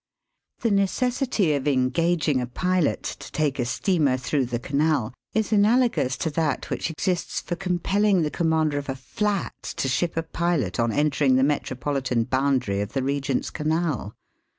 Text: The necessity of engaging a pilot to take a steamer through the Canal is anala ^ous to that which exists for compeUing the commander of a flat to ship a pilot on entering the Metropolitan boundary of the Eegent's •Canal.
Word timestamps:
The 0.61 0.71
necessity 0.71 1.53
of 1.53 1.67
engaging 1.67 2.41
a 2.41 2.47
pilot 2.47 3.03
to 3.03 3.31
take 3.31 3.59
a 3.59 3.65
steamer 3.65 4.17
through 4.17 4.47
the 4.47 4.57
Canal 4.57 5.13
is 5.35 5.51
anala 5.51 5.91
^ous 5.91 6.17
to 6.21 6.31
that 6.31 6.71
which 6.71 6.89
exists 6.89 7.39
for 7.39 7.55
compeUing 7.55 8.23
the 8.23 8.31
commander 8.31 8.79
of 8.79 8.89
a 8.89 8.95
flat 8.95 9.53
to 9.61 9.87
ship 9.87 10.17
a 10.17 10.23
pilot 10.23 10.79
on 10.79 10.91
entering 10.91 11.35
the 11.35 11.43
Metropolitan 11.43 12.23
boundary 12.23 12.81
of 12.81 12.93
the 12.93 13.01
Eegent's 13.01 13.51
•Canal. 13.51 14.13